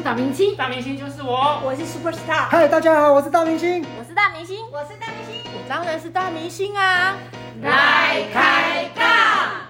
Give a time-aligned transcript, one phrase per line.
[0.00, 3.84] 是大明星，大明星就是我，我是 super star，嗨，大家好，我是大明星。
[3.98, 5.52] 我是大明星，我是大明星。
[5.52, 7.18] 我当然是大明星啊！
[7.60, 9.68] 来开杠。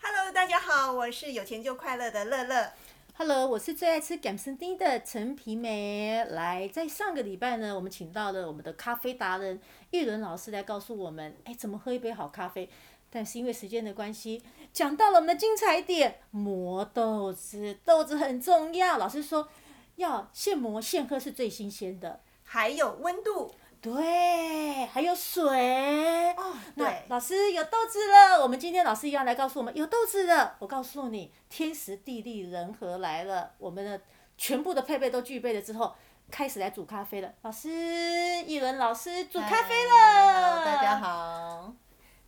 [0.00, 2.72] Hello，大家好，我是有钱就快乐的乐乐。
[3.18, 6.24] Hello，我是最爱吃感生丁的陈皮梅。
[6.24, 12.70] 来，在上个礼拜呢，我们请到了我们的咖啡达人玉伦老师来告诉我们，哎，怎么喝一杯好咖啡。
[13.10, 18.96] 但是因为时间的关系，讲到了我们的精彩点，磨豆子，豆子很重要。
[18.98, 19.48] 老师说，
[19.96, 22.20] 要现磨现喝是最新鲜的。
[22.44, 26.32] 还有温度对，还有水。
[26.32, 30.56] 哦，那对，老师有豆子了，我们今天老师一样来告诉我们有豆子了。
[30.60, 34.00] 我告诉你，天时地利人和来了，我们的
[34.38, 35.94] 全部的配备都具备了之后，
[36.30, 37.32] 开始来煮咖啡了。
[37.42, 40.64] 老师，一轮老师煮咖啡了。
[40.64, 40.98] 大家。
[40.98, 41.72] 好。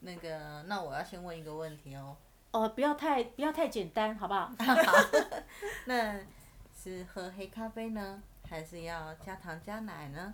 [0.00, 2.16] 那个，那我要先问一个问题哦。
[2.52, 4.50] 哦，不要太不要太简单，好不好？
[5.86, 6.14] 那
[6.82, 10.32] 是喝黑咖啡呢，还是要加糖加奶呢？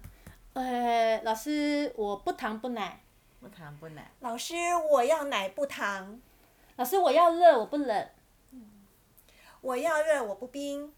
[0.53, 3.01] 呃，老师，我不糖不奶。
[3.41, 4.13] 不糖不奶。
[4.21, 4.55] 老师，
[4.93, 6.21] 我要奶不糖，
[6.77, 8.09] 老师，我要热，我不冷。
[9.61, 10.93] 我要热，我不冰。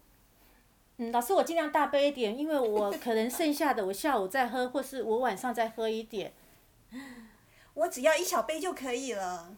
[0.97, 6.31] 嗯，老师，我尽量大杯一点，因为我可能剩下的我下午再喝，或是我晚上再喝一点。
[7.73, 9.55] 我只要一小杯就可以了。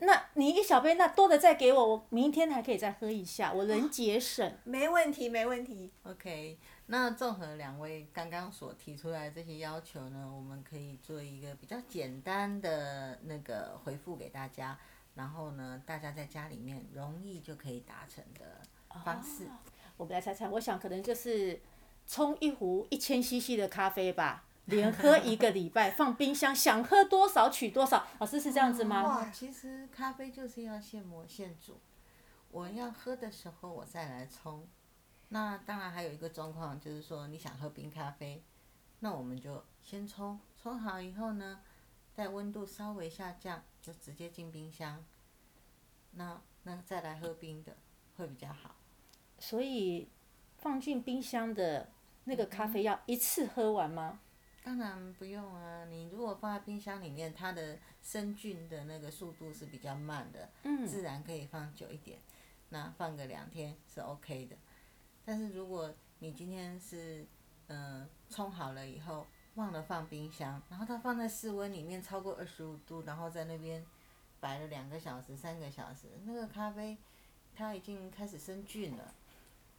[0.00, 4.56] 那你一小杯，那多的再给我，我明天还可以再喝一下，我能节省。
[4.64, 5.90] 没问题，没问题。
[6.04, 14.78] OK，那综合两位刚刚所提出来这些要求呢，我们可以做一个比较简单的那个回复给大家，
[15.16, 18.62] 然后呢，大家在家里面容易就可以达成的
[19.04, 19.48] 方式。
[19.96, 21.60] 我们来猜猜，我想可能就是
[22.06, 28.06] 冲一壶一千 CC 的咖啡吧， 连喝一个礼拜，放冰箱，想喝多少取多少。
[28.18, 29.02] 老师是这样子吗？
[29.02, 31.80] 哇其实咖啡就是要现磨现煮，
[32.50, 34.68] 我要喝的时候我再来冲。
[35.30, 38.44] 那当然还有一个状况就是说你想喝冰咖啡，
[39.00, 41.60] 那我们就先冲，冲好以后呢，
[42.14, 45.02] 待温度稍微下降，就直接进冰箱。
[46.12, 47.74] 那那再来喝冰的
[48.18, 48.76] 会比较好。
[49.38, 50.10] 所以
[50.58, 51.88] 放进冰箱的
[52.24, 54.20] 那个咖啡要一次喝完吗？
[54.62, 62.18] 当然不用啊，你如果放在冰箱里面，它的生菌的那个速度是比较慢的，嗯自然可以放久一点，
[62.68, 64.56] 那放个两天是 OK 的。
[65.24, 67.26] 但是如果你今天是
[67.68, 73.84] 嗯、呃冲好了以后忘了放冰箱，然后它放在室温里面超过二十五度，然后在那边
[74.38, 76.96] 摆了两个小时、三个小时，那个咖啡
[77.54, 79.14] 它已经开始生菌了，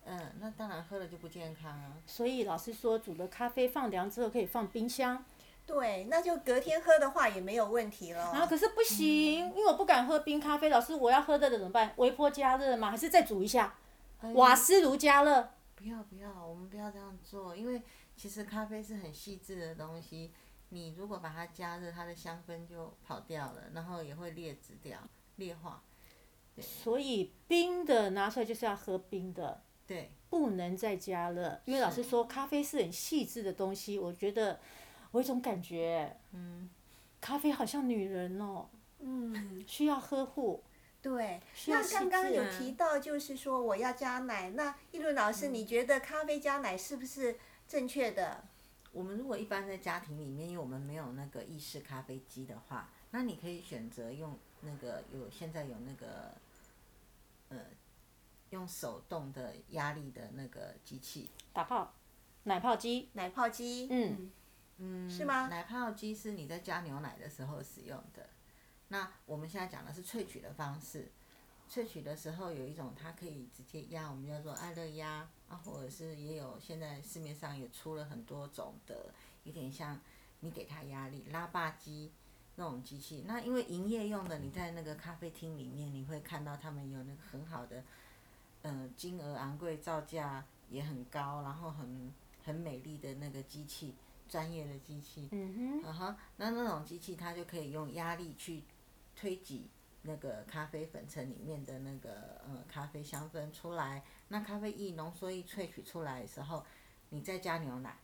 [0.06, 1.98] 嗯，那当然喝了就不健康啊。
[2.06, 5.24] 所以老师说，煮的咖啡放凉之后可以放冰箱，
[5.66, 8.32] 对，那就隔天喝的话也没有问题了。
[8.32, 10.70] 然后可是不行，因为我不敢喝冰咖啡。
[10.70, 11.94] 老师，我要喝的怎么办？
[11.98, 12.90] 微波加热吗？
[12.92, 13.76] 还是再煮一下？
[14.22, 15.50] 哎瓦斯炉加热？
[15.76, 17.82] 不要不要，我们不要这样做，因为
[18.16, 20.34] 其实咖啡是很细致的东西，
[20.70, 25.00] 你如果把它加热，它的香氛就跑掉了，然后也会劣质掉、
[25.38, 25.82] 劣化。
[26.60, 31.60] 所以冰的拿出来就是要喝冰的，对，不能再加了。
[31.66, 34.60] 因为老师说咖啡是很细致的东西，我觉得
[35.10, 36.70] 我有一种感觉，嗯，
[37.20, 40.64] 咖啡好像女人哦，嗯，需要呵护。
[41.02, 41.42] 对。
[41.66, 44.52] 那刚刚有提到，就是说我要加奶。
[44.52, 48.44] 那一轮老师，你觉得咖啡加奶是不是正确的？
[48.92, 56.34] 我们如果一般在家庭里面，因为我们没有那个意式咖啡机的话，那你可以选择用那个有现在有那个
[57.50, 57.58] 呃
[58.50, 61.94] 用手动的压力的那个机器，打泡，
[62.44, 63.88] 奶泡机，奶泡机？
[63.90, 64.32] 嗯。
[64.82, 65.48] 嗯，是吗？
[65.48, 68.30] 奶泡机是你在加牛奶的时候使用的。
[68.88, 71.12] 那我们现在讲的是萃取的方式，
[71.70, 75.30] 萃取的时候有一种它可以直接压，我们叫做爱乐压。
[75.50, 79.12] 啊，或者是也有现在市面上也出了很多种的，
[79.44, 80.00] 有点像
[80.40, 82.14] 你给它压力拉霸机
[82.56, 83.26] 那种机器。
[83.28, 87.84] 那因为营业用的，你在那个咖啡厅里面你会看到他们有那个很好的，
[88.62, 92.14] 呃，金额昂贵，造价也很高，然后很
[92.44, 93.96] 很美丽的那个机器，
[94.28, 95.30] 专业的机器。
[95.32, 98.64] 嗯哼，嗯哼，那那种机器它就可以用压力去
[99.16, 99.70] 推挤
[100.02, 104.04] 那个咖啡粉尘里面的那个呃咖啡香氛出来。
[104.28, 106.66] 那咖啡液浓缩液萃取出来的时候，
[107.10, 107.98] 你再加牛奶，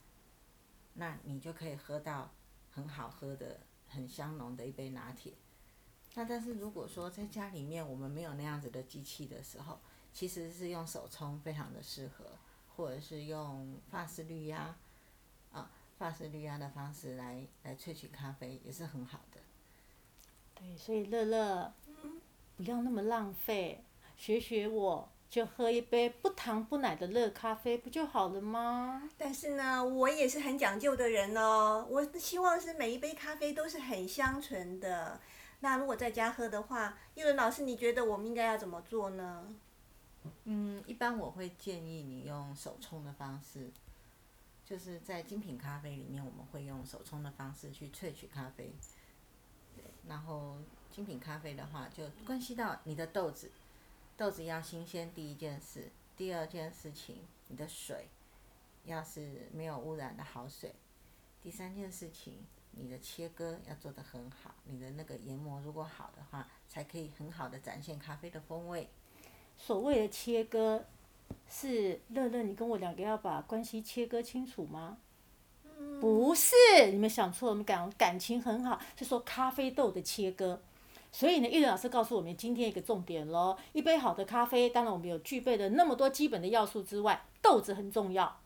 [0.93, 2.31] 那你就可以喝到
[2.71, 5.33] 很好喝的、很香浓的一杯拿铁。
[6.13, 9.79] 那但是如果说在家里面我们没有那样子的机器的时候，
[10.15, 12.23] 其实是用手冲非常的适合，
[12.77, 14.73] 或者是用法式滤压，
[15.51, 15.69] 啊，
[15.99, 19.41] 法式滤压的方式来来萃取咖啡也是很好的。
[20.53, 21.73] 对，所以乐乐
[22.55, 23.83] 不要那么浪费，
[24.15, 29.09] 学学我，就喝一杯不糖不奶的热咖啡不就好了吗？
[29.17, 31.85] 但是呢，我也是很讲究的人哦。
[31.89, 35.19] 我希望是每一杯咖啡都是很香醇的。
[35.59, 39.53] 那如果在家喝的话，叶伦老师，你觉得我们应该要怎么做呢？
[40.45, 43.71] 嗯，一般我会建议你用手冲的方式，
[44.65, 48.73] 就是在精品咖啡里面，我们会用手冲的方式去萃取咖啡。
[50.07, 50.57] 然后
[50.91, 53.51] 精品咖啡的话，就关系到你的豆子，
[54.15, 58.07] 豆子要新鲜，第一件事；第二件事情，你的水
[58.83, 60.69] 要是没有污染的好水；
[61.41, 68.87] 第三件事情，你的切割要做得很好，你的那个研磨如果好的话，才可以很好的展现咖啡的风味。
[69.57, 70.83] 所谓的切割，
[71.49, 74.97] 是乐乐，你跟我两个要把关系切割清楚吗？
[75.99, 76.53] 不是，
[76.91, 80.61] 你们想错了，我们感感情很好，是说咖啡豆的切割。
[81.11, 88.41] 所以呢，玉伦老师告诉我们今天一个重点喽：一杯好的咖啡，当然我们有具备的那么多基本的要素之外，豆子很重要，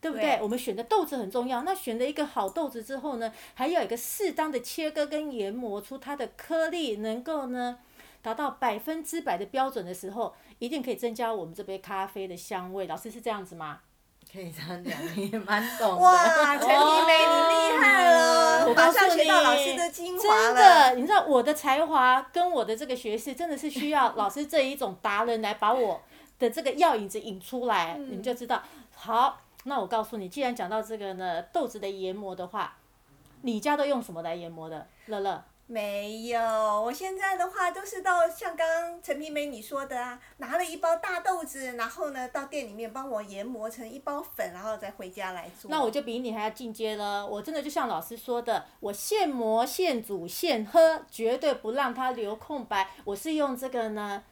[0.00, 0.36] 对不对？
[0.36, 1.62] 对我们选的豆子很重要。
[1.62, 7.78] 那选了一个好豆子之后呢，还要有一个适当的切割跟研磨出它的颗粒，能够呢
[8.22, 12.86] 达到百分之百的标准的时候，一定可以增加我们这杯咖啡的香味。
[12.86, 13.80] 老师是这样子吗？
[14.32, 15.96] 可以这样讲，你也蛮懂的。
[15.96, 20.54] 哇，陈怡梅，你厉害了，我告诉你，上学到老师的精华真。
[20.54, 26.00] 的，你知道我的才华跟我的这个学识，真的是需要老师这一种达人来把我
[26.38, 28.62] 的这个药引子引出来，嗯你们就知道。
[28.94, 32.76] 好，那我告诉你，既然讲到这个呢，豆子的研磨的话，
[33.42, 34.86] 你家都用什么来研磨的？
[35.06, 45.70] 乐乐，没有，我现在的话都是到像刚刚陈平梅你说的啊，拿了一包大豆子，然后呢到店里面帮我研磨成一包粉，然后再回家来做。
[45.70, 47.26] 那我就比你还要进阶了。
[47.26, 52.90] 我真的就像老师说的，我现磨现煮现喝，绝对不让它留空白。
[53.04, 54.22] 我是用这个呢，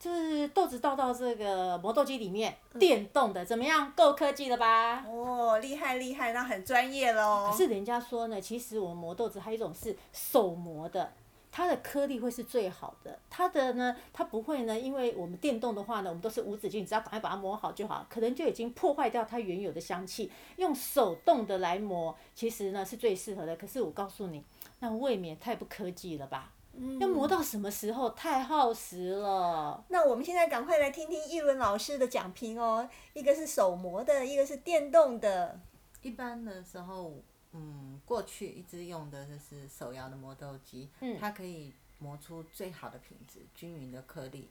[0.00, 3.92] 就是豆子倒到这个磨豆机里面，电动的，怎么样？
[3.94, 5.04] 够科技了吧？
[5.06, 7.50] 哦，厉害厉害，那很专业喽。
[7.50, 11.12] 可是人家说呢，其实我们磨豆子还有一种是手磨的，
[11.52, 13.18] 它的颗粒会是最好的。
[13.28, 20.32] 它的呢，它不会呢，因为我们电动的话呢，我们都是无止境，只要赶快把它磨好就好，可能就已经破坏掉它原有的香气。
[20.56, 23.54] 用手动的来磨，其实呢是最适合的。
[23.54, 24.42] 可是我告诉你，
[24.78, 26.52] 那未免太不科技了吧？
[26.98, 28.10] 要磨到什么时候？
[28.10, 29.84] 太耗时了。
[29.88, 35.60] 那我们现在赶快来听听一轮老师的讲评哦，一个是手磨的，一个是电动的。
[36.02, 37.14] 一般的时候，
[37.52, 44.48] 嗯，过去一直用的就是手摇的磨豆机，嗯它可以磨出最好的品质、均匀的颗粒。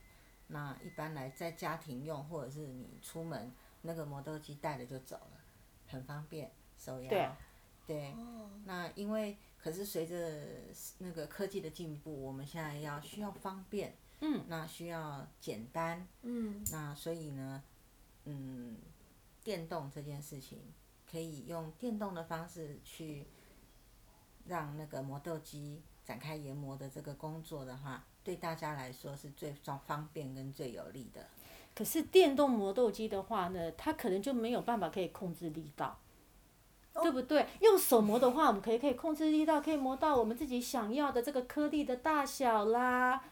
[0.48, 5.40] 那一般来在家庭用，或者是你出门，那个磨豆机带着就走了，
[5.88, 7.36] 很方便，手摇。
[7.89, 8.13] 对。
[8.13, 8.15] 对
[8.65, 10.15] 那因为可是随着
[11.00, 17.63] 那个科技的进步，我们现在要需要方便，嗯，那需要简单，嗯，那所以呢，
[18.25, 18.77] 嗯，
[19.44, 20.59] 电动这件事情
[21.09, 23.25] 可以用电动的方式去
[24.45, 31.25] 让那个磨豆机展开研磨的这个工作的话，对大家来说是最方方便跟最有利的。
[31.74, 35.97] 可是电动磨豆机的话呢，它可能就没有办法可以控制力道，
[36.94, 37.47] 对不对？
[37.62, 43.24] 用手磨的话，我们可以可以控制力道，可以磨到我们自己想要的这个颗粒的大小啦。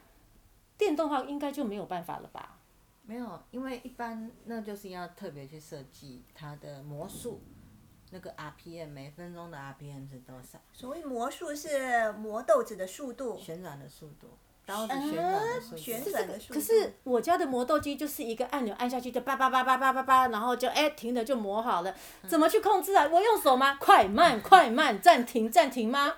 [0.78, 2.60] 电动的话应该就没有办法了吧？
[3.04, 7.42] 没有，因为一般那就是要特别去设计它的魔术，
[8.12, 10.60] 那个 RPM 每分钟的 RPM 是多少？
[10.74, 13.38] 所谓魔术是磨豆子的速度。
[13.38, 14.28] 旋转的速度，
[14.68, 15.78] 刀子旋转的速度。
[15.78, 16.54] 旋转的速度。
[16.54, 21.96] 可是我家的磨豆机就是一个按钮按下去就叭叭叭叭叭叭叭，然后就哎停了就磨好了，
[22.28, 23.08] 怎么去控制啊？
[23.08, 23.76] 我用手吗？
[23.80, 26.14] 快慢快慢暂停暂停吗？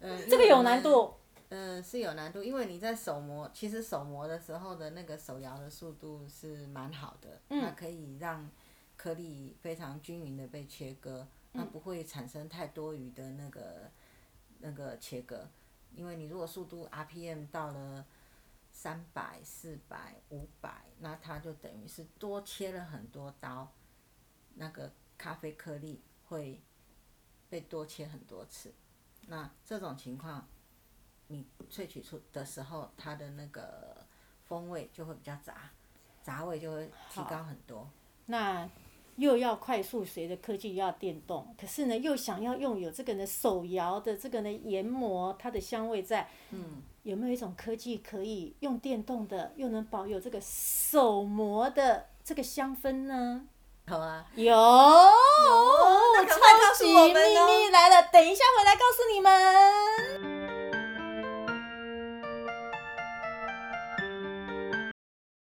[0.00, 1.14] 嗯，这个有难度。
[1.54, 8.48] 嗯，是有难度，因为你在手磨，其实手磨的时候的那个手摇的速度是蛮好的，它可以让
[8.96, 13.90] 颗粒非常均匀的被切割，它不会产生太多余的那个
[14.60, 15.46] 那个切割，
[15.94, 18.04] 因为你如果速度 RPM 到了
[18.70, 23.72] 三百、四百、五百，那它就等于是多切了很多刀，
[24.54, 26.62] 那个咖啡颗粒会
[27.48, 28.72] 被多切很多次，
[29.26, 30.48] 那这种情况。
[31.28, 34.06] 你萃取出的时候，它的那个
[34.44, 35.70] 风味就会比较杂，
[36.22, 37.88] 杂味就会提高很多。
[38.26, 38.68] 那
[39.16, 53.42] 又要快速，随着科技又要电动，可是呢又想要用有这个呢手摇的这个呢研磨它的香味在，嗯，有没有一种科技可以用电动的，又能保有这个手磨的这个香氛呢？
[53.86, 60.21] 好啊，有，那赶快告诉超级秘我们哦密来了，等一下回来告诉你们。